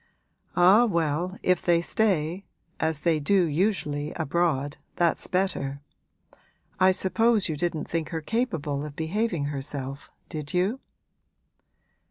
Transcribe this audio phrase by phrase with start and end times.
[0.55, 2.47] 'Ah, well, if they stay,
[2.79, 5.79] as they do usually abroad, that's better.
[6.79, 10.79] I suppose you didn't think her capable of behaving herself, did you?'